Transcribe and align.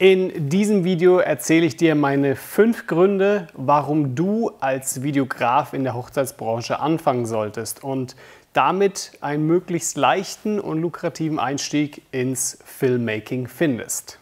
In 0.00 0.48
diesem 0.48 0.82
Video 0.84 1.18
erzähle 1.18 1.66
ich 1.66 1.76
dir 1.76 1.94
meine 1.94 2.34
fünf 2.34 2.86
Gründe, 2.86 3.48
warum 3.52 4.14
du 4.14 4.50
als 4.58 5.02
Videograf 5.02 5.74
in 5.74 5.84
der 5.84 5.92
Hochzeitsbranche 5.92 6.80
anfangen 6.80 7.26
solltest 7.26 7.84
und 7.84 8.16
damit 8.54 9.12
einen 9.20 9.46
möglichst 9.46 9.98
leichten 9.98 10.58
und 10.58 10.80
lukrativen 10.80 11.38
Einstieg 11.38 12.00
ins 12.12 12.56
Filmmaking 12.64 13.46
findest. 13.46 14.18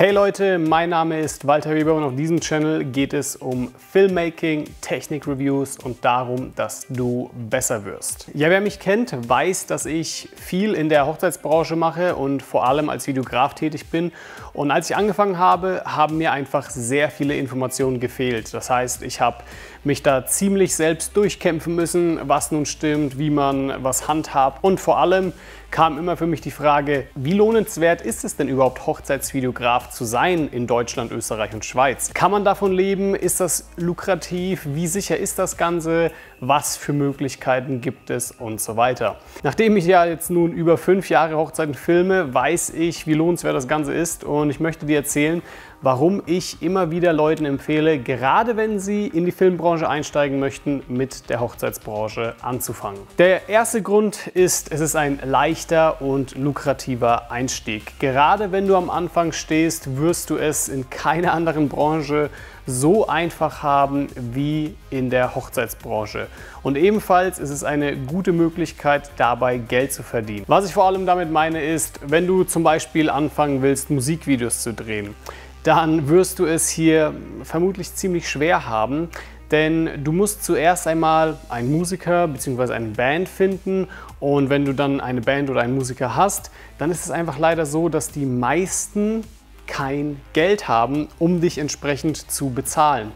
Hey 0.00 0.12
Leute, 0.12 0.58
mein 0.58 0.88
Name 0.88 1.20
ist 1.20 1.46
Walter 1.46 1.74
Weber 1.74 1.92
und 1.92 2.02
auf 2.02 2.16
diesem 2.16 2.40
Channel 2.40 2.84
geht 2.86 3.12
es 3.12 3.36
um 3.36 3.70
Filmmaking, 3.92 4.64
Technik-Reviews 4.80 5.76
und 5.76 6.02
darum, 6.02 6.54
dass 6.56 6.86
du 6.88 7.28
besser 7.34 7.84
wirst. 7.84 8.30
Ja, 8.32 8.48
wer 8.48 8.62
mich 8.62 8.78
kennt, 8.78 9.28
weiß, 9.28 9.66
dass 9.66 9.84
ich 9.84 10.30
viel 10.36 10.72
in 10.72 10.88
der 10.88 11.06
Hochzeitsbranche 11.06 11.76
mache 11.76 12.16
und 12.16 12.42
vor 12.42 12.66
allem 12.66 12.88
als 12.88 13.08
Videograf 13.08 13.52
tätig 13.52 13.90
bin. 13.90 14.10
Und 14.54 14.70
als 14.70 14.88
ich 14.88 14.96
angefangen 14.96 15.36
habe, 15.36 15.82
haben 15.84 16.16
mir 16.16 16.32
einfach 16.32 16.70
sehr 16.70 17.10
viele 17.10 17.36
Informationen 17.36 18.00
gefehlt. 18.00 18.54
Das 18.54 18.70
heißt, 18.70 19.02
ich 19.02 19.20
habe 19.20 19.44
mich 19.84 20.02
da 20.02 20.24
ziemlich 20.24 20.74
selbst 20.74 21.14
durchkämpfen 21.14 21.74
müssen, 21.74 22.20
was 22.22 22.52
nun 22.52 22.64
stimmt, 22.64 23.18
wie 23.18 23.28
man 23.28 23.84
was 23.84 24.08
handhabt 24.08 24.64
und 24.64 24.80
vor 24.80 24.96
allem 24.96 25.34
kam 25.70 25.98
immer 25.98 26.16
für 26.16 26.26
mich 26.26 26.40
die 26.40 26.50
Frage, 26.50 27.06
wie 27.14 27.32
lohnenswert 27.32 28.02
ist 28.02 28.24
es 28.24 28.36
denn 28.36 28.48
überhaupt 28.48 28.86
Hochzeitsvideograf 28.86 29.90
zu 29.90 30.04
sein 30.04 30.48
in 30.48 30.66
Deutschland, 30.66 31.12
Österreich 31.12 31.54
und 31.54 31.64
Schweiz? 31.64 32.12
Kann 32.12 32.30
man 32.30 32.44
davon 32.44 32.72
leben? 32.72 33.14
Ist 33.14 33.40
das 33.40 33.68
lukrativ? 33.76 34.62
Wie 34.66 34.86
sicher 34.86 35.16
ist 35.16 35.38
das 35.38 35.56
Ganze? 35.56 36.10
Was 36.40 36.76
für 36.76 36.92
Möglichkeiten 36.92 37.80
gibt 37.80 38.10
es 38.10 38.32
und 38.32 38.60
so 38.60 38.76
weiter? 38.76 39.16
Nachdem 39.42 39.76
ich 39.76 39.84
ja 39.84 40.04
jetzt 40.04 40.30
nun 40.30 40.52
über 40.52 40.78
fünf 40.78 41.08
Jahre 41.08 41.36
Hochzeiten 41.36 41.74
filme, 41.74 42.32
weiß 42.32 42.70
ich, 42.70 43.06
wie 43.06 43.14
lohnenswert 43.14 43.54
das 43.54 43.68
Ganze 43.68 43.92
ist 43.92 44.24
und 44.24 44.50
ich 44.50 44.58
möchte 44.58 44.86
dir 44.86 44.96
erzählen, 44.96 45.42
warum 45.82 46.22
ich 46.26 46.62
immer 46.62 46.90
wieder 46.90 47.12
Leuten 47.12 47.44
empfehle, 47.44 47.98
gerade 47.98 48.56
wenn 48.56 48.78
sie 48.78 49.06
in 49.06 49.24
die 49.24 49.32
Filmbranche 49.32 49.88
einsteigen 49.88 50.38
möchten, 50.38 50.82
mit 50.88 51.30
der 51.30 51.40
Hochzeitsbranche 51.40 52.34
anzufangen. 52.42 53.00
Der 53.18 53.48
erste 53.48 53.82
Grund 53.82 54.26
ist, 54.28 54.72
es 54.72 54.80
ist 54.80 54.96
ein 54.96 55.20
leichter 55.60 56.00
und 56.00 56.38
lukrativer 56.38 57.30
Einstieg. 57.30 57.98
Gerade 57.98 58.50
wenn 58.50 58.66
du 58.66 58.76
am 58.76 58.88
Anfang 58.88 59.32
stehst, 59.32 59.98
wirst 59.98 60.30
du 60.30 60.36
es 60.36 60.68
in 60.68 60.88
keiner 60.88 61.34
anderen 61.34 61.68
Branche 61.68 62.30
so 62.66 63.06
einfach 63.08 63.62
haben 63.62 64.06
wie 64.14 64.74
in 64.88 65.10
der 65.10 65.34
Hochzeitsbranche. 65.34 66.28
Und 66.62 66.78
ebenfalls 66.78 67.38
ist 67.38 67.50
es 67.50 67.62
eine 67.62 67.94
gute 67.94 68.32
Möglichkeit, 68.32 69.10
dabei 69.18 69.58
Geld 69.58 69.92
zu 69.92 70.02
verdienen. 70.02 70.44
Was 70.46 70.64
ich 70.64 70.72
vor 70.72 70.84
allem 70.84 71.04
damit 71.04 71.30
meine 71.30 71.62
ist, 71.62 72.00
wenn 72.06 72.26
du 72.26 72.44
zum 72.44 72.62
Beispiel 72.62 73.10
anfangen 73.10 73.60
willst, 73.60 73.90
Musikvideos 73.90 74.62
zu 74.62 74.72
drehen 74.72 75.14
dann 75.62 76.08
wirst 76.08 76.38
du 76.38 76.46
es 76.46 76.70
hier 76.70 77.12
vermutlich 77.42 77.94
ziemlich 77.94 78.30
schwer 78.30 78.66
haben, 78.66 79.10
denn 79.50 80.04
du 80.04 80.12
musst 80.12 80.44
zuerst 80.44 80.86
einmal 80.86 81.36
einen 81.48 81.72
Musiker 81.72 82.28
bzw. 82.28 82.72
eine 82.72 82.88
Band 82.88 83.28
finden 83.28 83.88
und 84.20 84.50
wenn 84.50 84.64
du 84.64 84.74
dann 84.74 85.00
eine 85.00 85.20
Band 85.20 85.50
oder 85.50 85.62
einen 85.62 85.74
Musiker 85.74 86.14
hast, 86.14 86.50
dann 86.78 86.90
ist 86.90 87.04
es 87.04 87.10
einfach 87.10 87.38
leider 87.38 87.66
so, 87.66 87.88
dass 87.88 88.10
die 88.10 88.26
meisten 88.26 89.24
kein 89.66 90.20
Geld 90.32 90.68
haben, 90.68 91.08
um 91.18 91.40
dich 91.40 91.58
entsprechend 91.58 92.30
zu 92.30 92.50
bezahlen. 92.50 93.12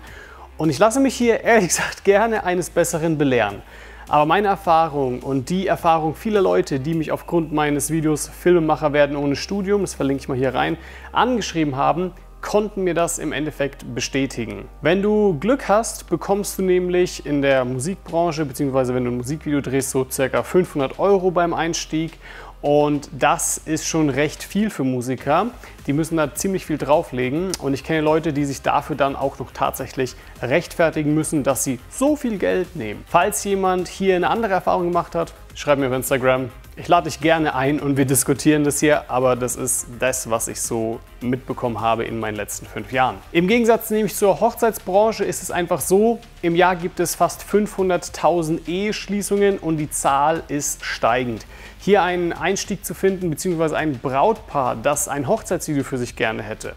Und 0.56 0.70
ich 0.70 0.78
lasse 0.78 1.00
mich 1.00 1.14
hier 1.14 1.40
ehrlich 1.44 1.68
gesagt 1.68 2.04
gerne 2.04 2.44
eines 2.44 2.70
Besseren 2.70 3.18
belehren. 3.18 3.62
Aber 4.06 4.26
meine 4.26 4.48
Erfahrung 4.48 5.20
und 5.20 5.48
die 5.48 5.66
Erfahrung 5.66 6.14
vieler 6.14 6.42
Leute, 6.42 6.78
die 6.78 6.92
mich 6.92 7.10
aufgrund 7.10 7.52
meines 7.52 7.90
Videos 7.90 8.28
Filmemacher 8.28 8.92
werden 8.92 9.16
ohne 9.16 9.34
Studium, 9.34 9.80
das 9.80 9.94
verlinke 9.94 10.20
ich 10.20 10.28
mal 10.28 10.36
hier 10.36 10.54
rein, 10.54 10.76
angeschrieben 11.12 11.76
haben, 11.76 12.12
konnten 12.44 12.84
mir 12.84 12.94
das 12.94 13.18
im 13.18 13.32
Endeffekt 13.32 13.94
bestätigen. 13.94 14.68
Wenn 14.82 15.00
du 15.00 15.38
Glück 15.40 15.66
hast, 15.66 16.10
bekommst 16.10 16.58
du 16.58 16.62
nämlich 16.62 17.24
in 17.24 17.40
der 17.40 17.64
Musikbranche, 17.64 18.44
beziehungsweise 18.44 18.94
wenn 18.94 19.04
du 19.04 19.10
ein 19.10 19.16
Musikvideo 19.16 19.62
drehst, 19.62 19.90
so 19.90 20.06
circa 20.08 20.42
500 20.42 20.98
Euro 20.98 21.30
beim 21.30 21.54
Einstieg 21.54 22.12
und 22.60 23.10
das 23.12 23.58
ist 23.58 23.86
schon 23.86 24.08
recht 24.08 24.42
viel 24.42 24.70
für 24.70 24.84
Musiker. 24.84 25.48
Die 25.86 25.92
müssen 25.92 26.16
da 26.16 26.34
ziemlich 26.34 26.64
viel 26.64 26.78
drauflegen. 26.78 27.52
Und 27.60 27.74
ich 27.74 27.84
kenne 27.84 28.00
Leute, 28.00 28.32
die 28.32 28.46
sich 28.46 28.62
dafür 28.62 28.96
dann 28.96 29.16
auch 29.16 29.38
noch 29.38 29.50
tatsächlich 29.52 30.14
rechtfertigen 30.40 31.12
müssen, 31.12 31.42
dass 31.42 31.62
sie 31.62 31.78
so 31.90 32.16
viel 32.16 32.38
Geld 32.38 32.74
nehmen. 32.74 33.04
Falls 33.06 33.44
jemand 33.44 33.88
hier 33.88 34.16
eine 34.16 34.30
andere 34.30 34.54
Erfahrung 34.54 34.84
gemacht 34.84 35.14
hat, 35.14 35.34
schreib 35.54 35.78
mir 35.78 35.88
auf 35.88 35.92
Instagram. 35.92 36.48
Ich 36.76 36.88
lade 36.88 37.08
dich 37.08 37.20
gerne 37.20 37.54
ein 37.54 37.78
und 37.78 37.96
wir 37.96 38.04
diskutieren 38.04 38.64
das 38.64 38.80
hier, 38.80 39.08
aber 39.08 39.36
das 39.36 39.54
ist 39.54 39.86
das, 40.00 40.28
was 40.28 40.48
ich 40.48 40.60
so 40.60 40.98
mitbekommen 41.20 41.80
habe 41.80 42.02
in 42.04 42.18
meinen 42.18 42.34
letzten 42.34 42.66
fünf 42.66 42.90
Jahren. 42.90 43.18
Im 43.30 43.46
Gegensatz 43.46 43.90
nämlich 43.90 44.16
zur 44.16 44.40
Hochzeitsbranche 44.40 45.24
ist 45.24 45.44
es 45.44 45.52
einfach 45.52 45.80
so, 45.80 46.18
im 46.42 46.56
Jahr 46.56 46.74
gibt 46.74 46.98
es 46.98 47.14
fast 47.14 47.42
500.000 47.44 48.66
Eheschließungen 48.66 49.58
und 49.58 49.76
die 49.76 49.88
Zahl 49.88 50.42
ist 50.48 50.84
steigend. 50.84 51.46
Hier 51.78 52.02
einen 52.02 52.32
Einstieg 52.32 52.84
zu 52.84 52.92
finden, 52.92 53.30
beziehungsweise 53.30 53.76
ein 53.76 54.00
Brautpaar, 54.00 54.74
das 54.74 55.06
ein 55.06 55.28
Hochzeitsvideo 55.28 55.84
für 55.84 55.98
sich 55.98 56.16
gerne 56.16 56.42
hätte, 56.42 56.74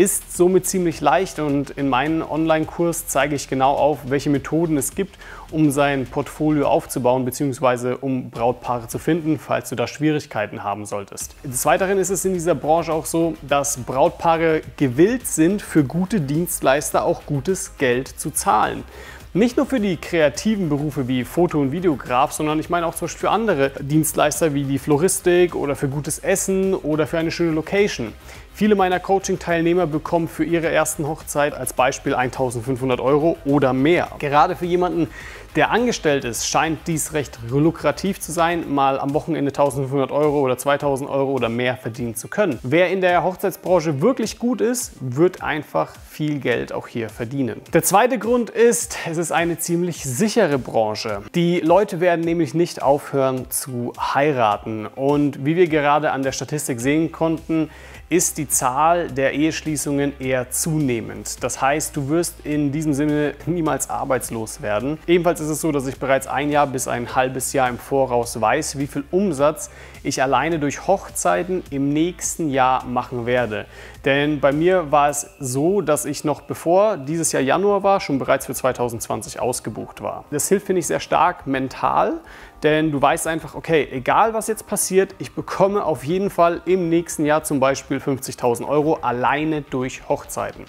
ist 0.00 0.34
somit 0.34 0.64
ziemlich 0.64 1.02
leicht 1.02 1.38
und 1.40 1.68
in 1.68 1.90
meinem 1.90 2.22
Online-Kurs 2.22 3.06
zeige 3.06 3.34
ich 3.34 3.48
genau 3.48 3.74
auf, 3.74 3.98
welche 4.08 4.30
Methoden 4.30 4.78
es 4.78 4.94
gibt, 4.94 5.18
um 5.50 5.70
sein 5.70 6.06
Portfolio 6.06 6.68
aufzubauen 6.68 7.26
bzw. 7.26 7.96
um 8.00 8.30
Brautpaare 8.30 8.88
zu 8.88 8.98
finden, 8.98 9.38
falls 9.38 9.68
du 9.68 9.76
da 9.76 9.86
Schwierigkeiten 9.86 10.64
haben 10.64 10.86
solltest. 10.86 11.36
Des 11.44 11.66
Weiteren 11.66 11.98
ist 11.98 12.08
es 12.08 12.24
in 12.24 12.32
dieser 12.32 12.54
Branche 12.54 12.94
auch 12.94 13.04
so, 13.04 13.34
dass 13.42 13.76
Brautpaare 13.76 14.62
gewillt 14.78 15.26
sind, 15.26 15.60
für 15.60 15.84
gute 15.84 16.22
Dienstleister 16.22 17.04
auch 17.04 17.26
gutes 17.26 17.76
Geld 17.76 18.08
zu 18.08 18.30
zahlen. 18.30 18.84
Nicht 19.32 19.56
nur 19.56 19.64
für 19.64 19.78
die 19.78 19.96
kreativen 19.96 20.68
Berufe 20.68 21.06
wie 21.06 21.22
Foto- 21.22 21.60
und 21.60 21.70
Videograf, 21.70 22.32
sondern 22.32 22.58
ich 22.58 22.68
meine 22.68 22.84
auch 22.84 22.96
zum 22.96 23.06
Beispiel 23.06 23.20
für 23.20 23.30
andere 23.30 23.70
Dienstleister 23.78 24.54
wie 24.54 24.64
die 24.64 24.80
Floristik 24.80 25.54
oder 25.54 25.76
für 25.76 25.86
gutes 25.86 26.18
Essen 26.18 26.74
oder 26.74 27.06
für 27.06 27.16
eine 27.16 27.30
schöne 27.30 27.52
Location. 27.52 28.12
Viele 28.52 28.74
meiner 28.74 28.98
Coaching-Teilnehmer 28.98 29.86
bekommen 29.86 30.26
für 30.26 30.42
ihre 30.42 30.68
ersten 30.68 31.06
Hochzeit 31.06 31.54
als 31.54 31.72
Beispiel 31.72 32.16
1500 32.16 32.98
Euro 32.98 33.36
oder 33.44 33.72
mehr. 33.72 34.08
Gerade 34.18 34.56
für 34.56 34.66
jemanden, 34.66 35.06
der 35.56 35.70
angestellt 35.70 36.24
ist, 36.24 36.46
scheint 36.46 36.86
dies 36.86 37.12
recht 37.12 37.38
lukrativ 37.48 38.20
zu 38.20 38.32
sein, 38.32 38.72
mal 38.72 39.00
am 39.00 39.14
Wochenende 39.14 39.50
1500 39.50 40.12
Euro 40.12 40.40
oder 40.40 40.56
2000 40.56 41.10
Euro 41.10 41.32
oder 41.32 41.48
mehr 41.48 41.76
verdienen 41.76 42.14
zu 42.14 42.28
können. 42.28 42.58
Wer 42.62 42.90
in 42.90 43.00
der 43.00 43.24
Hochzeitsbranche 43.24 44.00
wirklich 44.00 44.38
gut 44.38 44.60
ist, 44.60 44.92
wird 45.00 45.42
einfach 45.42 45.94
viel 46.08 46.38
Geld 46.38 46.72
auch 46.72 46.86
hier 46.86 47.08
verdienen. 47.08 47.60
Der 47.72 47.82
zweite 47.82 48.18
Grund 48.18 48.50
ist, 48.50 48.96
es 49.08 49.16
ist 49.16 49.32
eine 49.32 49.58
ziemlich 49.58 50.04
sichere 50.04 50.58
Branche. 50.58 51.22
Die 51.34 51.60
Leute 51.60 52.00
werden 52.00 52.24
nämlich 52.24 52.54
nicht 52.54 52.82
aufhören 52.82 53.50
zu 53.50 53.92
heiraten 53.98 54.86
und 54.86 55.44
wie 55.44 55.56
wir 55.56 55.68
gerade 55.68 56.12
an 56.12 56.22
der 56.22 56.32
Statistik 56.32 56.80
sehen 56.80 57.10
konnten, 57.10 57.70
ist 58.10 58.38
die 58.38 58.48
Zahl 58.48 59.08
der 59.08 59.34
Eheschließungen 59.34 60.14
eher 60.18 60.50
zunehmend. 60.50 61.44
Das 61.44 61.62
heißt, 61.62 61.96
du 61.96 62.08
wirst 62.08 62.44
in 62.44 62.72
diesem 62.72 62.92
Sinne 62.92 63.34
niemals 63.46 63.88
arbeitslos 63.88 64.60
werden. 64.62 64.98
Ebenfalls 65.06 65.40
ist 65.40 65.48
es 65.48 65.60
so, 65.60 65.70
dass 65.70 65.86
ich 65.86 65.96
bereits 65.96 66.26
ein 66.26 66.50
Jahr 66.50 66.66
bis 66.66 66.88
ein 66.88 67.14
halbes 67.14 67.52
Jahr 67.52 67.68
im 67.68 67.78
Voraus 67.78 68.40
weiß, 68.40 68.78
wie 68.78 68.88
viel 68.88 69.04
Umsatz 69.12 69.70
ich 70.02 70.22
alleine 70.22 70.58
durch 70.58 70.88
Hochzeiten 70.88 71.62
im 71.70 71.92
nächsten 71.92 72.50
Jahr 72.50 72.84
machen 72.84 73.26
werde. 73.26 73.66
Denn 74.04 74.40
bei 74.40 74.50
mir 74.50 74.90
war 74.90 75.08
es 75.08 75.30
so, 75.38 75.80
dass 75.80 76.04
ich 76.04 76.24
noch 76.24 76.40
bevor 76.40 76.96
dieses 76.96 77.30
Jahr 77.30 77.42
Januar 77.42 77.84
war, 77.84 78.00
schon 78.00 78.18
bereits 78.18 78.46
für 78.46 78.54
2020 78.54 79.38
ausgebucht 79.38 80.02
war. 80.02 80.24
Das 80.32 80.48
hilft, 80.48 80.66
finde 80.66 80.80
ich, 80.80 80.88
sehr 80.88 81.00
stark 81.00 81.46
mental, 81.46 82.20
denn 82.62 82.92
du 82.92 83.00
weißt 83.00 83.26
einfach, 83.26 83.54
okay, 83.54 83.88
egal 83.90 84.34
was 84.34 84.46
jetzt 84.48 84.66
passiert, 84.66 85.14
ich 85.18 85.32
bekomme 85.32 85.84
auf 85.84 86.04
jeden 86.04 86.30
Fall 86.30 86.62
im 86.66 86.88
nächsten 86.88 87.24
Jahr 87.24 87.42
zum 87.42 87.60
Beispiel 87.60 87.98
50.000 87.98 88.66
Euro 88.66 88.94
alleine 88.94 89.62
durch 89.62 90.08
Hochzeiten. 90.08 90.64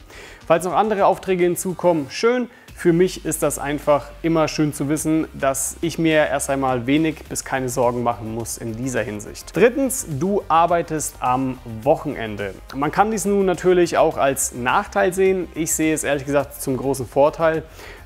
Falls 0.47 0.65
noch 0.65 0.73
andere 0.73 1.05
Aufträge 1.05 1.43
hinzukommen, 1.43 2.07
schön. 2.09 2.49
Für 2.81 2.93
mich 2.93 3.25
ist 3.25 3.43
das 3.43 3.59
einfach 3.59 4.09
immer 4.23 4.47
schön 4.47 4.73
zu 4.73 4.89
wissen, 4.89 5.27
dass 5.35 5.77
ich 5.81 5.99
mir 5.99 6.25
erst 6.25 6.49
einmal 6.49 6.87
wenig 6.87 7.25
bis 7.29 7.45
keine 7.45 7.69
Sorgen 7.69 8.01
machen 8.01 8.33
muss 8.33 8.57
in 8.57 8.75
dieser 8.75 9.03
Hinsicht. 9.03 9.55
Drittens, 9.55 10.07
du 10.19 10.41
arbeitest 10.47 11.17
am 11.19 11.59
Wochenende. 11.83 12.55
Man 12.73 12.91
kann 12.91 13.11
dies 13.11 13.25
nun 13.25 13.45
natürlich 13.45 13.99
auch 13.99 14.17
als 14.17 14.55
Nachteil 14.55 15.13
sehen. 15.13 15.47
Ich 15.53 15.75
sehe 15.75 15.93
es 15.93 16.03
ehrlich 16.03 16.25
gesagt 16.25 16.59
zum 16.59 16.75
großen 16.75 17.05
Vorteil. 17.05 17.61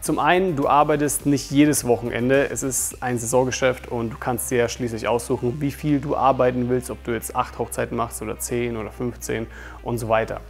Zum 0.05 0.19
einen, 0.19 0.55
du 0.55 0.67
arbeitest 0.67 1.25
nicht 1.25 1.49
jedes 1.49 1.83
Wochenende. 1.83 2.47
Es 2.51 2.61
ist 2.61 3.01
ein 3.01 3.17
Saisongeschäft 3.17 3.87
und 3.87 4.11
du 4.11 4.17
kannst 4.19 4.51
dir 4.51 4.69
schließlich 4.69 5.07
aussuchen, 5.07 5.59
wie 5.61 5.71
viel 5.71 5.99
du 5.99 6.15
arbeiten 6.15 6.69
willst, 6.69 6.91
ob 6.91 7.03
du 7.05 7.11
jetzt 7.11 7.35
acht 7.35 7.57
Hochzeiten 7.57 7.97
machst 7.97 8.21
oder 8.21 8.37
zehn 8.37 8.77
oder 8.77 8.91
15 8.91 9.47
und 9.81 9.97
so 9.97 10.07
weiter. 10.07 10.41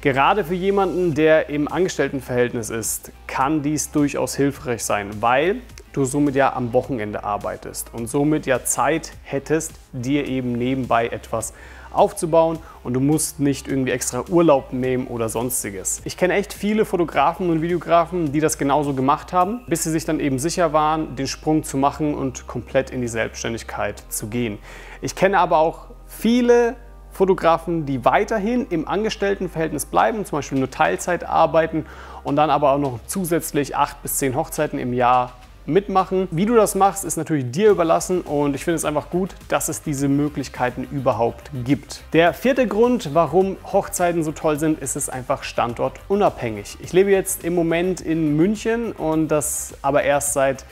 Gerade 0.00 0.44
für 0.44 0.54
jemanden, 0.54 1.14
der 1.14 1.50
im 1.50 1.70
Angestelltenverhältnis 1.70 2.70
ist, 2.70 3.12
kann 3.26 3.60
dies 3.60 3.90
durchaus 3.90 4.34
hilfreich 4.34 4.82
sein, 4.82 5.10
weil 5.20 5.56
du 5.92 6.06
somit 6.06 6.34
ja 6.34 6.54
am 6.54 6.72
Wochenende 6.72 7.22
arbeitest 7.22 7.92
und 7.92 8.06
somit 8.06 8.46
ja 8.46 8.64
Zeit 8.64 9.12
hättest, 9.24 9.74
dir 9.92 10.26
eben 10.26 10.52
nebenbei 10.52 11.08
etwas 11.08 11.52
aufzubauen 11.94 12.58
und 12.84 12.94
du 12.94 13.00
musst 13.00 13.40
nicht 13.40 13.68
irgendwie 13.68 13.90
extra 13.90 14.24
Urlaub 14.28 14.72
nehmen 14.72 15.06
oder 15.06 15.28
sonstiges. 15.28 16.00
Ich 16.04 16.16
kenne 16.16 16.34
echt 16.34 16.52
viele 16.52 16.84
Fotografen 16.84 17.50
und 17.50 17.62
Videografen, 17.62 18.32
die 18.32 18.40
das 18.40 18.58
genauso 18.58 18.94
gemacht 18.94 19.32
haben, 19.32 19.60
bis 19.66 19.84
sie 19.84 19.90
sich 19.90 20.04
dann 20.04 20.20
eben 20.20 20.38
sicher 20.38 20.72
waren, 20.72 21.16
den 21.16 21.26
Sprung 21.26 21.62
zu 21.62 21.76
machen 21.76 22.14
und 22.14 22.46
komplett 22.46 22.90
in 22.90 23.00
die 23.00 23.08
Selbstständigkeit 23.08 24.02
zu 24.08 24.28
gehen. 24.28 24.58
Ich 25.00 25.14
kenne 25.14 25.38
aber 25.38 25.58
auch 25.58 25.86
viele 26.06 26.76
Fotografen, 27.12 27.84
die 27.84 28.04
weiterhin 28.04 28.66
im 28.70 28.88
Angestelltenverhältnis 28.88 29.86
bleiben, 29.86 30.24
zum 30.24 30.38
Beispiel 30.38 30.58
nur 30.58 30.70
Teilzeit 30.70 31.24
arbeiten 31.24 31.86
und 32.24 32.36
dann 32.36 32.50
aber 32.50 32.72
auch 32.72 32.78
noch 32.78 33.00
zusätzlich 33.06 33.76
acht 33.76 34.02
bis 34.02 34.16
zehn 34.16 34.34
Hochzeiten 34.34 34.78
im 34.78 34.94
Jahr 34.94 35.32
mitmachen. 35.66 36.28
Wie 36.30 36.46
du 36.46 36.54
das 36.54 36.74
machst, 36.74 37.04
ist 37.04 37.16
natürlich 37.16 37.50
dir 37.50 37.70
überlassen 37.70 38.22
und 38.22 38.54
ich 38.54 38.64
finde 38.64 38.76
es 38.76 38.84
einfach 38.84 39.10
gut, 39.10 39.30
dass 39.48 39.68
es 39.68 39.82
diese 39.82 40.08
Möglichkeiten 40.08 40.86
überhaupt 40.90 41.50
gibt. 41.64 42.02
Der 42.12 42.34
vierte 42.34 42.66
Grund, 42.66 43.10
warum 43.14 43.56
Hochzeiten 43.72 44.22
so 44.24 44.32
toll 44.32 44.58
sind, 44.58 44.80
ist 44.80 44.96
es 44.96 45.08
einfach 45.08 45.42
standortunabhängig. 45.42 46.78
Ich 46.80 46.92
lebe 46.92 47.10
jetzt 47.10 47.44
im 47.44 47.54
Moment 47.54 48.00
in 48.00 48.36
München 48.36 48.92
und 48.92 49.28
das 49.28 49.74
aber 49.82 50.02
erst 50.02 50.32
seit 50.32 50.64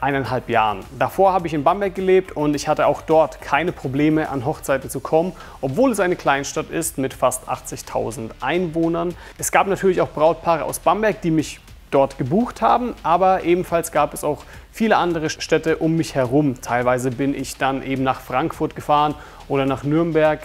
eineinhalb 0.00 0.48
Jahren. 0.48 0.80
Davor 0.98 1.32
habe 1.32 1.46
ich 1.46 1.54
in 1.54 1.64
Bamberg 1.64 1.94
gelebt 1.94 2.36
und 2.36 2.54
ich 2.54 2.68
hatte 2.68 2.86
auch 2.86 3.02
dort 3.02 3.40
keine 3.40 3.72
Probleme 3.72 4.28
an 4.28 4.44
Hochzeiten 4.44 4.90
zu 4.90 5.00
kommen, 5.00 5.32
obwohl 5.60 5.90
es 5.90 6.00
eine 6.00 6.16
Kleinstadt 6.16 6.70
ist 6.70 6.98
mit 6.98 7.14
fast 7.14 7.48
80.000 7.48 8.30
Einwohnern. 8.40 9.14
Es 9.38 9.50
gab 9.50 9.66
natürlich 9.66 10.00
auch 10.00 10.10
Brautpaare 10.10 10.64
aus 10.64 10.78
Bamberg, 10.78 11.22
die 11.22 11.30
mich 11.30 11.60
dort 11.90 12.18
gebucht 12.18 12.62
haben, 12.62 12.94
aber 13.02 13.44
ebenfalls 13.44 13.92
gab 13.92 14.14
es 14.14 14.24
auch 14.24 14.44
viele 14.72 14.96
andere 14.96 15.30
Städte 15.30 15.78
um 15.78 15.96
mich 15.96 16.14
herum. 16.14 16.60
Teilweise 16.60 17.10
bin 17.10 17.34
ich 17.34 17.56
dann 17.56 17.82
eben 17.82 18.02
nach 18.02 18.20
Frankfurt 18.20 18.76
gefahren 18.76 19.14
oder 19.48 19.66
nach 19.66 19.84
Nürnberg, 19.84 20.40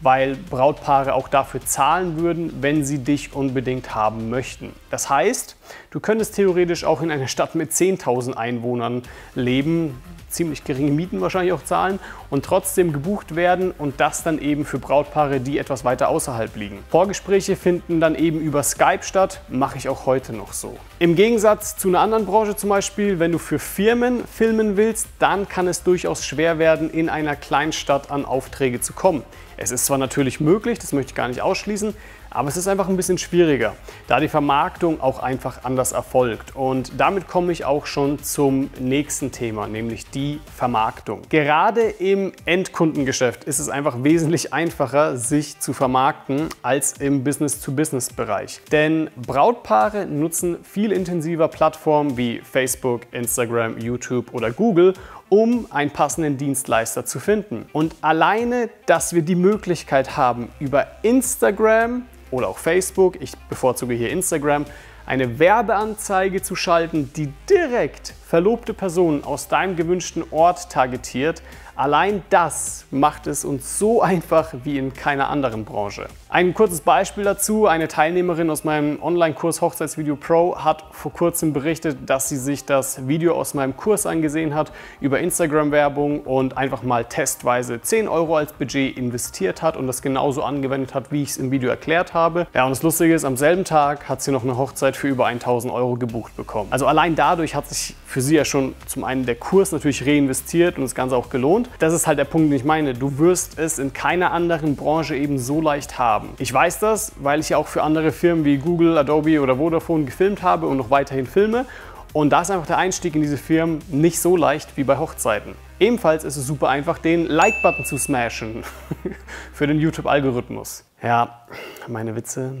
weil 0.00 0.36
Brautpaare 0.36 1.14
auch 1.14 1.28
dafür 1.28 1.64
zahlen 1.64 2.18
würden, 2.18 2.58
wenn 2.60 2.84
sie 2.84 2.98
dich 2.98 3.34
unbedingt 3.34 3.94
haben 3.94 4.28
möchten. 4.30 4.72
Das 4.90 5.08
heißt, 5.08 5.56
du 5.90 6.00
könntest 6.00 6.36
theoretisch 6.36 6.84
auch 6.84 7.00
in 7.00 7.10
einer 7.10 7.28
Stadt 7.28 7.54
mit 7.54 7.72
10.000 7.72 8.34
Einwohnern 8.34 9.02
leben, 9.34 10.00
ziemlich 10.34 10.64
geringe 10.64 10.90
Mieten 10.90 11.20
wahrscheinlich 11.20 11.52
auch 11.52 11.64
zahlen 11.64 11.98
und 12.30 12.44
trotzdem 12.44 12.92
gebucht 12.92 13.36
werden 13.36 13.70
und 13.70 14.00
das 14.00 14.22
dann 14.22 14.38
eben 14.38 14.64
für 14.64 14.78
Brautpaare, 14.78 15.40
die 15.40 15.58
etwas 15.58 15.84
weiter 15.84 16.08
außerhalb 16.08 16.54
liegen. 16.56 16.78
Vorgespräche 16.90 17.56
finden 17.56 18.00
dann 18.00 18.14
eben 18.14 18.40
über 18.40 18.62
Skype 18.62 19.02
statt, 19.02 19.40
mache 19.48 19.78
ich 19.78 19.88
auch 19.88 20.06
heute 20.06 20.32
noch 20.32 20.52
so. 20.52 20.76
Im 20.98 21.14
Gegensatz 21.14 21.76
zu 21.76 21.88
einer 21.88 22.00
anderen 22.00 22.26
Branche 22.26 22.56
zum 22.56 22.70
Beispiel, 22.70 23.18
wenn 23.18 23.32
du 23.32 23.38
für 23.38 23.58
Firmen 23.58 24.24
filmen 24.26 24.76
willst, 24.76 25.08
dann 25.18 25.48
kann 25.48 25.68
es 25.68 25.82
durchaus 25.82 26.26
schwer 26.26 26.58
werden, 26.58 26.90
in 26.90 27.08
einer 27.08 27.36
Kleinstadt 27.36 28.10
an 28.10 28.24
Aufträge 28.24 28.80
zu 28.80 28.92
kommen. 28.92 29.22
Es 29.56 29.70
ist 29.70 29.86
zwar 29.86 29.98
natürlich 29.98 30.40
möglich, 30.40 30.78
das 30.80 30.92
möchte 30.92 31.10
ich 31.10 31.14
gar 31.14 31.28
nicht 31.28 31.40
ausschließen, 31.40 31.94
aber 32.34 32.48
es 32.48 32.56
ist 32.56 32.68
einfach 32.68 32.88
ein 32.88 32.96
bisschen 32.96 33.16
schwieriger, 33.16 33.74
da 34.08 34.20
die 34.20 34.28
Vermarktung 34.28 35.00
auch 35.00 35.20
einfach 35.20 35.64
anders 35.64 35.92
erfolgt. 35.92 36.54
Und 36.54 36.92
damit 36.98 37.28
komme 37.28 37.52
ich 37.52 37.64
auch 37.64 37.86
schon 37.86 38.22
zum 38.22 38.70
nächsten 38.78 39.32
Thema, 39.32 39.68
nämlich 39.68 40.10
die 40.10 40.40
Vermarktung. 40.54 41.22
Gerade 41.28 41.82
im 41.82 42.32
Endkundengeschäft 42.44 43.44
ist 43.44 43.60
es 43.60 43.68
einfach 43.68 44.02
wesentlich 44.02 44.52
einfacher, 44.52 45.16
sich 45.16 45.60
zu 45.60 45.72
vermarkten 45.72 46.48
als 46.62 46.94
im 46.94 47.24
Business-to-Business-Bereich. 47.24 48.60
Denn 48.72 49.10
Brautpaare 49.16 50.06
nutzen 50.06 50.58
viel 50.64 50.92
intensiver 50.92 51.48
Plattformen 51.48 52.16
wie 52.16 52.40
Facebook, 52.40 53.02
Instagram, 53.12 53.78
YouTube 53.78 54.34
oder 54.34 54.50
Google, 54.50 54.94
um 55.28 55.66
einen 55.70 55.90
passenden 55.90 56.36
Dienstleister 56.36 57.06
zu 57.06 57.20
finden. 57.20 57.66
Und 57.72 57.94
alleine, 58.02 58.70
dass 58.86 59.14
wir 59.14 59.22
die 59.22 59.36
Möglichkeit 59.36 60.16
haben, 60.16 60.48
über 60.58 60.86
Instagram 61.02 62.02
oder 62.34 62.48
auch 62.48 62.58
Facebook, 62.58 63.20
ich 63.20 63.32
bevorzuge 63.48 63.94
hier 63.94 64.10
Instagram, 64.10 64.64
eine 65.06 65.38
Werbeanzeige 65.38 66.42
zu 66.42 66.56
schalten, 66.56 67.10
die 67.14 67.32
direkt 67.48 68.14
verlobte 68.26 68.74
Personen 68.74 69.22
aus 69.24 69.48
deinem 69.48 69.76
gewünschten 69.76 70.24
Ort 70.30 70.70
targetiert, 70.70 71.42
Allein 71.76 72.22
das 72.30 72.84
macht 72.92 73.26
es 73.26 73.44
uns 73.44 73.80
so 73.80 74.00
einfach 74.00 74.54
wie 74.62 74.78
in 74.78 74.94
keiner 74.94 75.28
anderen 75.28 75.64
Branche. 75.64 76.06
Ein 76.28 76.54
kurzes 76.54 76.80
Beispiel 76.80 77.24
dazu. 77.24 77.66
Eine 77.66 77.88
Teilnehmerin 77.88 78.48
aus 78.48 78.62
meinem 78.62 79.02
Online-Kurs 79.02 79.60
Hochzeitsvideo 79.60 80.14
Pro 80.14 80.56
hat 80.56 80.84
vor 80.92 81.12
kurzem 81.12 81.52
berichtet, 81.52 81.98
dass 82.06 82.28
sie 82.28 82.36
sich 82.36 82.64
das 82.64 83.08
Video 83.08 83.34
aus 83.34 83.54
meinem 83.54 83.76
Kurs 83.76 84.06
angesehen 84.06 84.54
hat 84.54 84.70
über 85.00 85.18
Instagram-Werbung 85.18 86.20
und 86.20 86.56
einfach 86.56 86.84
mal 86.84 87.06
testweise 87.06 87.80
10 87.80 88.06
Euro 88.06 88.36
als 88.36 88.52
Budget 88.52 88.96
investiert 88.96 89.60
hat 89.60 89.76
und 89.76 89.88
das 89.88 90.00
genauso 90.00 90.44
angewendet 90.44 90.94
hat, 90.94 91.10
wie 91.10 91.24
ich 91.24 91.30
es 91.30 91.36
im 91.38 91.50
Video 91.50 91.70
erklärt 91.70 92.14
habe. 92.14 92.46
Ja, 92.54 92.64
und 92.64 92.70
das 92.70 92.84
Lustige 92.84 93.14
ist, 93.14 93.24
am 93.24 93.36
selben 93.36 93.64
Tag 93.64 94.08
hat 94.08 94.22
sie 94.22 94.30
noch 94.30 94.44
eine 94.44 94.56
Hochzeit 94.56 94.96
für 94.96 95.08
über 95.08 95.26
1000 95.26 95.72
Euro 95.72 95.96
gebucht 95.96 96.36
bekommen. 96.36 96.68
Also 96.70 96.86
allein 96.86 97.16
dadurch 97.16 97.56
hat 97.56 97.68
sich 97.68 97.96
für 98.06 98.20
sie 98.20 98.36
ja 98.36 98.44
schon 98.44 98.76
zum 98.86 99.02
einen 99.02 99.26
der 99.26 99.34
Kurs 99.34 99.72
natürlich 99.72 100.06
reinvestiert 100.06 100.76
und 100.76 100.84
das 100.84 100.94
Ganze 100.94 101.16
auch 101.16 101.30
gelohnt 101.30 101.63
und 101.64 101.82
das 101.82 101.92
ist 101.92 102.06
halt 102.06 102.18
der 102.18 102.24
Punkt, 102.24 102.50
den 102.50 102.56
ich 102.56 102.64
meine. 102.64 102.94
Du 102.94 103.18
wirst 103.18 103.58
es 103.58 103.78
in 103.78 103.92
keiner 103.92 104.32
anderen 104.32 104.76
Branche 104.76 105.16
eben 105.16 105.38
so 105.38 105.60
leicht 105.60 105.98
haben. 105.98 106.30
Ich 106.38 106.52
weiß 106.52 106.78
das, 106.78 107.12
weil 107.16 107.40
ich 107.40 107.50
ja 107.50 107.56
auch 107.56 107.66
für 107.66 107.82
andere 107.82 108.12
Firmen 108.12 108.44
wie 108.44 108.58
Google, 108.58 108.98
Adobe 108.98 109.40
oder 109.40 109.56
Vodafone 109.56 110.04
gefilmt 110.04 110.42
habe 110.42 110.66
und 110.66 110.76
noch 110.76 110.90
weiterhin 110.90 111.26
filme. 111.26 111.66
Und 112.12 112.30
da 112.30 112.42
ist 112.42 112.50
einfach 112.50 112.66
der 112.66 112.78
Einstieg 112.78 113.16
in 113.16 113.22
diese 113.22 113.36
Firmen 113.36 113.80
nicht 113.88 114.20
so 114.20 114.36
leicht 114.36 114.76
wie 114.76 114.84
bei 114.84 114.98
Hochzeiten. 114.98 115.54
Ebenfalls 115.80 116.22
ist 116.22 116.36
es 116.36 116.46
super 116.46 116.68
einfach, 116.68 116.98
den 116.98 117.26
Like-Button 117.26 117.84
zu 117.84 117.98
smashen 117.98 118.62
für 119.52 119.66
den 119.66 119.80
YouTube-Algorithmus. 119.80 120.84
Ja, 121.02 121.46
meine 121.88 122.14
Witze, 122.14 122.52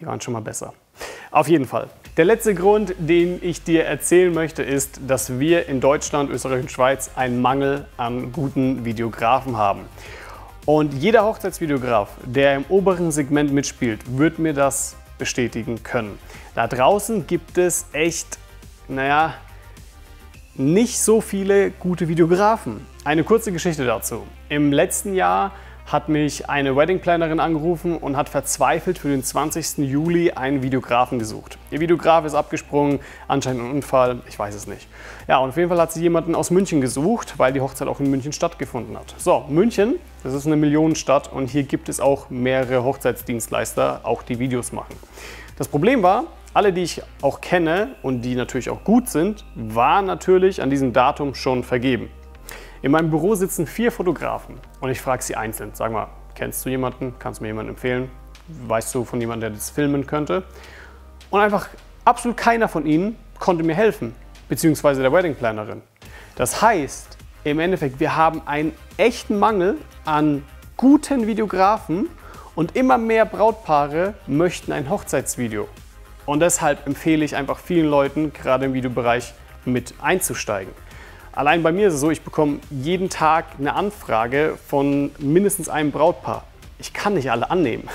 die 0.00 0.06
waren 0.06 0.20
schon 0.20 0.34
mal 0.34 0.40
besser. 0.40 0.74
Auf 1.30 1.48
jeden 1.48 1.66
Fall. 1.66 1.88
Der 2.16 2.24
letzte 2.24 2.54
Grund, 2.54 2.94
den 2.98 3.38
ich 3.40 3.62
dir 3.62 3.84
erzählen 3.84 4.34
möchte, 4.34 4.62
ist, 4.62 5.00
dass 5.06 5.38
wir 5.38 5.68
in 5.68 5.80
Deutschland, 5.80 6.28
Österreich 6.30 6.62
und 6.62 6.70
Schweiz 6.70 7.10
einen 7.14 7.40
Mangel 7.40 7.86
an 7.96 8.32
guten 8.32 8.84
Videografen 8.84 9.56
haben. 9.56 9.82
Und 10.66 10.92
jeder 10.94 11.24
Hochzeitsvideograf, 11.24 12.10
der 12.24 12.56
im 12.56 12.64
oberen 12.68 13.12
Segment 13.12 13.52
mitspielt, 13.52 14.00
wird 14.18 14.38
mir 14.38 14.54
das 14.54 14.96
bestätigen 15.18 15.82
können. 15.82 16.18
Da 16.54 16.66
draußen 16.66 17.26
gibt 17.26 17.58
es 17.58 17.86
echt, 17.92 18.38
naja, 18.88 19.34
nicht 20.56 21.00
so 21.00 21.20
viele 21.20 21.70
gute 21.70 22.08
Videografen. 22.08 22.86
Eine 23.04 23.22
kurze 23.22 23.52
Geschichte 23.52 23.86
dazu. 23.86 24.26
Im 24.48 24.72
letzten 24.72 25.14
Jahr 25.14 25.52
hat 25.92 26.08
mich 26.08 26.48
eine 26.48 26.76
Wedding-Plannerin 26.76 27.40
angerufen 27.40 27.96
und 27.96 28.16
hat 28.16 28.28
verzweifelt 28.28 28.98
für 28.98 29.08
den 29.08 29.24
20. 29.24 29.78
Juli 29.78 30.30
einen 30.30 30.62
Videografen 30.62 31.18
gesucht. 31.18 31.58
Ihr 31.72 31.80
Videograf 31.80 32.24
ist 32.24 32.34
abgesprungen, 32.34 33.00
anscheinend 33.26 33.62
ein 33.64 33.70
Unfall, 33.72 34.20
ich 34.28 34.38
weiß 34.38 34.54
es 34.54 34.68
nicht. 34.68 34.86
Ja, 35.26 35.38
und 35.38 35.50
auf 35.50 35.56
jeden 35.56 35.68
Fall 35.68 35.80
hat 35.80 35.92
sie 35.92 36.00
jemanden 36.00 36.36
aus 36.36 36.50
München 36.50 36.80
gesucht, 36.80 37.34
weil 37.38 37.52
die 37.52 37.60
Hochzeit 37.60 37.88
auch 37.88 37.98
in 37.98 38.08
München 38.08 38.32
stattgefunden 38.32 38.96
hat. 38.96 39.14
So, 39.18 39.44
München, 39.48 39.96
das 40.22 40.32
ist 40.32 40.46
eine 40.46 40.56
Millionenstadt 40.56 41.32
und 41.32 41.50
hier 41.50 41.64
gibt 41.64 41.88
es 41.88 41.98
auch 41.98 42.30
mehrere 42.30 42.84
Hochzeitsdienstleister, 42.84 44.02
auch 44.04 44.22
die 44.22 44.38
Videos 44.38 44.72
machen. 44.72 44.94
Das 45.58 45.66
Problem 45.66 46.04
war, 46.04 46.24
alle, 46.54 46.72
die 46.72 46.82
ich 46.82 47.02
auch 47.20 47.40
kenne 47.40 47.96
und 48.02 48.22
die 48.22 48.34
natürlich 48.34 48.70
auch 48.70 48.84
gut 48.84 49.08
sind, 49.08 49.44
waren 49.54 50.06
natürlich 50.06 50.62
an 50.62 50.70
diesem 50.70 50.92
Datum 50.92 51.34
schon 51.34 51.64
vergeben. 51.64 52.10
In 52.82 52.92
meinem 52.92 53.10
Büro 53.10 53.34
sitzen 53.34 53.66
vier 53.66 53.92
Fotografen 53.92 54.54
und 54.80 54.88
ich 54.88 55.02
frage 55.02 55.22
sie 55.22 55.36
einzeln. 55.36 55.72
Sag 55.74 55.92
mal, 55.92 56.08
kennst 56.34 56.64
du 56.64 56.70
jemanden? 56.70 57.14
Kannst 57.18 57.40
du 57.40 57.42
mir 57.42 57.48
jemanden 57.48 57.72
empfehlen? 57.72 58.10
Weißt 58.66 58.94
du 58.94 59.04
von 59.04 59.20
jemandem, 59.20 59.50
der 59.50 59.58
das 59.58 59.68
filmen 59.68 60.06
könnte? 60.06 60.44
Und 61.28 61.40
einfach 61.40 61.68
absolut 62.06 62.38
keiner 62.38 62.68
von 62.68 62.86
ihnen 62.86 63.16
konnte 63.38 63.64
mir 63.64 63.74
helfen, 63.74 64.14
beziehungsweise 64.48 65.02
der 65.02 65.12
Wedding 65.12 65.34
Plannerin. 65.34 65.82
Das 66.36 66.62
heißt, 66.62 67.18
im 67.44 67.58
Endeffekt, 67.58 68.00
wir 68.00 68.16
haben 68.16 68.40
einen 68.46 68.72
echten 68.96 69.38
Mangel 69.38 69.76
an 70.06 70.42
guten 70.78 71.26
Videografen 71.26 72.08
und 72.54 72.76
immer 72.76 72.96
mehr 72.96 73.26
Brautpaare 73.26 74.14
möchten 74.26 74.72
ein 74.72 74.88
Hochzeitsvideo. 74.88 75.68
Und 76.24 76.40
deshalb 76.40 76.86
empfehle 76.86 77.26
ich 77.26 77.36
einfach 77.36 77.58
vielen 77.58 77.90
Leuten, 77.90 78.32
gerade 78.32 78.64
im 78.64 78.72
Videobereich, 78.72 79.34
mit 79.66 79.92
einzusteigen. 80.00 80.72
Allein 81.40 81.62
bei 81.62 81.72
mir 81.72 81.88
ist 81.88 81.94
es 81.94 82.00
so, 82.00 82.10
ich 82.10 82.20
bekomme 82.20 82.58
jeden 82.68 83.08
Tag 83.08 83.46
eine 83.58 83.74
Anfrage 83.74 84.58
von 84.68 85.10
mindestens 85.18 85.70
einem 85.70 85.90
Brautpaar. 85.90 86.44
Ich 86.78 86.92
kann 86.92 87.14
nicht 87.14 87.30
alle 87.30 87.50
annehmen. 87.50 87.88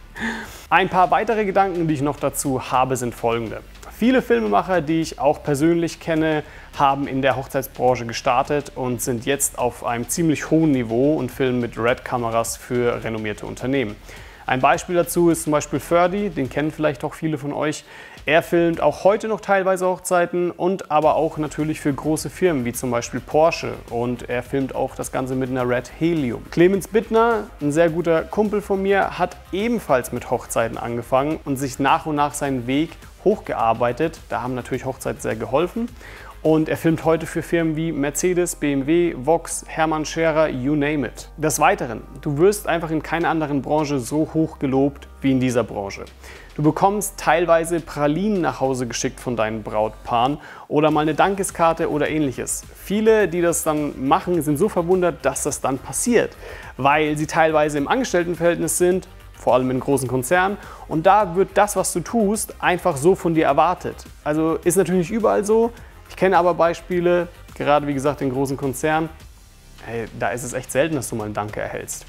Ein 0.70 0.88
paar 0.88 1.10
weitere 1.10 1.44
Gedanken, 1.44 1.88
die 1.88 1.94
ich 1.94 2.02
noch 2.02 2.20
dazu 2.20 2.70
habe, 2.70 2.96
sind 2.96 3.12
folgende. 3.12 3.62
Viele 3.98 4.22
Filmemacher, 4.22 4.80
die 4.80 5.00
ich 5.00 5.18
auch 5.18 5.42
persönlich 5.42 5.98
kenne, 5.98 6.44
haben 6.78 7.08
in 7.08 7.20
der 7.20 7.34
Hochzeitsbranche 7.34 8.06
gestartet 8.06 8.70
und 8.76 9.02
sind 9.02 9.26
jetzt 9.26 9.58
auf 9.58 9.84
einem 9.84 10.08
ziemlich 10.08 10.52
hohen 10.52 10.70
Niveau 10.70 11.14
und 11.14 11.32
filmen 11.32 11.58
mit 11.58 11.76
Red-Kameras 11.76 12.56
für 12.56 13.02
renommierte 13.02 13.44
Unternehmen. 13.44 13.96
Ein 14.46 14.60
Beispiel 14.60 14.94
dazu 14.94 15.30
ist 15.30 15.44
zum 15.44 15.52
Beispiel 15.52 15.80
Ferdi, 15.80 16.28
den 16.28 16.50
kennen 16.50 16.70
vielleicht 16.70 17.02
auch 17.04 17.14
viele 17.14 17.38
von 17.38 17.52
euch. 17.52 17.84
Er 18.26 18.42
filmt 18.42 18.80
auch 18.80 19.04
heute 19.04 19.28
noch 19.28 19.40
teilweise 19.40 19.86
Hochzeiten 19.86 20.50
und 20.50 20.90
aber 20.90 21.16
auch 21.16 21.36
natürlich 21.38 21.80
für 21.80 21.92
große 21.92 22.30
Firmen 22.30 22.64
wie 22.64 22.72
zum 22.72 22.90
Beispiel 22.90 23.20
Porsche 23.20 23.74
und 23.90 24.28
er 24.28 24.42
filmt 24.42 24.74
auch 24.74 24.96
das 24.96 25.12
Ganze 25.12 25.34
mit 25.34 25.50
einer 25.50 25.68
Red 25.68 25.90
Helium. 25.98 26.42
Clemens 26.50 26.88
Bittner, 26.88 27.44
ein 27.60 27.72
sehr 27.72 27.90
guter 27.90 28.22
Kumpel 28.22 28.62
von 28.62 28.82
mir, 28.82 29.18
hat 29.18 29.36
ebenfalls 29.52 30.12
mit 30.12 30.30
Hochzeiten 30.30 30.78
angefangen 30.78 31.38
und 31.44 31.56
sich 31.56 31.78
nach 31.78 32.06
und 32.06 32.16
nach 32.16 32.34
seinen 32.34 32.66
Weg 32.66 32.90
hochgearbeitet. 33.24 34.20
Da 34.28 34.42
haben 34.42 34.54
natürlich 34.54 34.84
Hochzeiten 34.84 35.20
sehr 35.20 35.36
geholfen. 35.36 35.88
Und 36.44 36.68
er 36.68 36.76
filmt 36.76 37.06
heute 37.06 37.24
für 37.24 37.40
Firmen 37.40 37.74
wie 37.74 37.90
Mercedes, 37.90 38.54
BMW, 38.54 39.14
Vox, 39.16 39.64
Hermann 39.66 40.04
Scherer, 40.04 40.50
you 40.50 40.76
name 40.76 41.06
it. 41.06 41.30
Des 41.38 41.58
Weiteren, 41.58 42.02
du 42.20 42.36
wirst 42.36 42.68
einfach 42.68 42.90
in 42.90 43.02
keiner 43.02 43.30
anderen 43.30 43.62
Branche 43.62 43.98
so 43.98 44.28
hoch 44.34 44.58
gelobt 44.58 45.08
wie 45.22 45.30
in 45.30 45.40
dieser 45.40 45.64
Branche. 45.64 46.04
Du 46.54 46.62
bekommst 46.62 47.16
teilweise 47.16 47.80
Pralinen 47.80 48.42
nach 48.42 48.60
Hause 48.60 48.86
geschickt 48.86 49.20
von 49.20 49.36
deinen 49.36 49.62
Brautpaaren 49.62 50.36
oder 50.68 50.90
mal 50.90 51.00
eine 51.00 51.14
Dankeskarte 51.14 51.90
oder 51.90 52.10
ähnliches. 52.10 52.64
Viele, 52.76 53.26
die 53.26 53.40
das 53.40 53.64
dann 53.64 54.06
machen, 54.06 54.42
sind 54.42 54.58
so 54.58 54.68
verwundert, 54.68 55.24
dass 55.24 55.44
das 55.44 55.62
dann 55.62 55.78
passiert, 55.78 56.36
weil 56.76 57.16
sie 57.16 57.26
teilweise 57.26 57.78
im 57.78 57.88
Angestelltenverhältnis 57.88 58.76
sind 58.76 59.08
vor 59.32 59.54
allem 59.54 59.70
in 59.70 59.80
großen 59.80 60.08
Konzernen. 60.08 60.58
Und 60.88 61.06
da 61.06 61.36
wird 61.36 61.50
das, 61.54 61.74
was 61.74 61.92
du 61.94 62.00
tust, 62.00 62.54
einfach 62.60 62.98
so 62.98 63.14
von 63.14 63.34
dir 63.34 63.46
erwartet. 63.46 63.96
Also 64.22 64.58
ist 64.62 64.76
natürlich 64.76 65.10
überall 65.10 65.44
so. 65.44 65.72
Ich 66.08 66.16
kenne 66.16 66.36
aber 66.38 66.54
Beispiele, 66.54 67.28
gerade 67.54 67.86
wie 67.86 67.94
gesagt 67.94 68.20
in 68.20 68.30
großen 68.30 68.56
Konzernen, 68.56 69.08
hey, 69.84 70.06
da 70.18 70.28
ist 70.30 70.42
es 70.42 70.52
echt 70.52 70.70
selten, 70.72 70.96
dass 70.96 71.08
du 71.08 71.16
mal 71.16 71.26
ein 71.26 71.34
Danke 71.34 71.60
erhältst. 71.60 72.06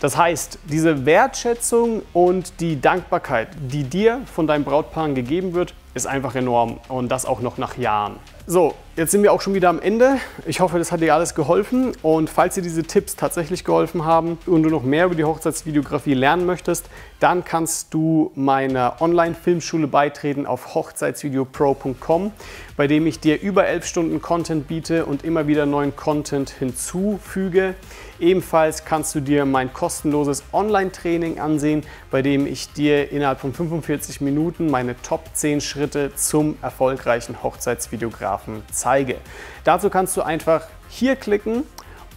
Das 0.00 0.16
heißt, 0.16 0.58
diese 0.64 1.06
Wertschätzung 1.06 2.02
und 2.12 2.60
die 2.60 2.80
Dankbarkeit, 2.80 3.48
die 3.58 3.84
dir 3.84 4.20
von 4.26 4.46
deinem 4.46 4.64
Brautpaar 4.64 5.08
gegeben 5.10 5.54
wird, 5.54 5.74
ist 5.94 6.06
einfach 6.06 6.34
enorm 6.34 6.78
und 6.88 7.08
das 7.10 7.24
auch 7.24 7.40
noch 7.40 7.58
nach 7.58 7.78
Jahren. 7.78 8.16
So, 8.46 8.74
jetzt 8.96 9.10
sind 9.10 9.22
wir 9.22 9.32
auch 9.32 9.40
schon 9.40 9.54
wieder 9.54 9.70
am 9.70 9.80
Ende. 9.80 10.18
Ich 10.44 10.60
hoffe, 10.60 10.76
das 10.76 10.92
hat 10.92 11.00
dir 11.00 11.14
alles 11.14 11.34
geholfen 11.34 11.92
und 12.02 12.28
falls 12.28 12.56
dir 12.56 12.60
diese 12.60 12.82
Tipps 12.82 13.16
tatsächlich 13.16 13.64
geholfen 13.64 14.04
haben 14.04 14.36
und 14.44 14.62
du 14.64 14.68
noch 14.68 14.82
mehr 14.82 15.06
über 15.06 15.14
die 15.14 15.24
Hochzeitsvideografie 15.24 16.12
lernen 16.12 16.44
möchtest, 16.44 16.90
dann 17.20 17.42
kannst 17.42 17.94
du 17.94 18.32
meiner 18.34 19.00
Online-Filmschule 19.00 19.86
beitreten 19.86 20.44
auf 20.44 20.74
hochzeitsvideopro.com, 20.74 22.32
bei 22.76 22.86
dem 22.86 23.06
ich 23.06 23.18
dir 23.18 23.40
über 23.40 23.66
elf 23.66 23.86
Stunden 23.86 24.20
Content 24.20 24.68
biete 24.68 25.06
und 25.06 25.24
immer 25.24 25.46
wieder 25.46 25.64
neuen 25.64 25.96
Content 25.96 26.50
hinzufüge. 26.50 27.74
Ebenfalls 28.20 28.84
kannst 28.84 29.14
du 29.14 29.20
dir 29.20 29.46
mein 29.46 29.72
kostenloses 29.72 30.44
Online-Training 30.52 31.40
ansehen, 31.40 31.82
bei 32.10 32.20
dem 32.20 32.46
ich 32.46 32.72
dir 32.74 33.10
innerhalb 33.10 33.40
von 33.40 33.54
45 33.54 34.20
Minuten 34.20 34.70
meine 34.70 35.00
Top 35.00 35.24
10 35.32 35.62
Schritte 35.84 36.14
zum 36.14 36.56
erfolgreichen 36.62 37.42
Hochzeitsvideografen 37.42 38.62
zeige. 38.72 39.16
Dazu 39.64 39.90
kannst 39.90 40.16
du 40.16 40.22
einfach 40.22 40.62
hier 40.88 41.14
klicken, 41.14 41.64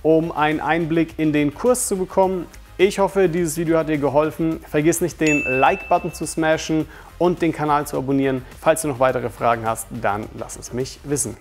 um 0.04 0.32
einen 0.32 0.62
Einblick 0.62 1.16
in 1.20 1.34
den 1.34 1.54
Kurs 1.54 1.90
zu 1.90 1.98
bekommen. 1.98 2.46
Ich 2.78 3.00
hoffe, 3.00 3.28
dieses 3.28 3.58
Video 3.58 3.78
hat 3.78 3.90
dir 3.90 3.98
geholfen. 3.98 4.62
Vergiss 4.70 5.02
nicht, 5.02 5.20
den 5.20 5.44
Like-Button 5.44 6.14
zu 6.14 6.26
smashen 6.26 6.88
und 7.18 7.42
den 7.42 7.52
Kanal 7.52 7.86
zu 7.86 7.98
abonnieren. 7.98 8.46
Falls 8.62 8.84
du 8.84 8.88
noch 8.88 9.00
weitere 9.00 9.30
Fragen 9.30 9.66
hast, 9.66 9.88
dann 10.02 10.28
lass 10.38 10.56
es 10.56 10.72
mich 10.72 11.02
wissen. 11.04 11.36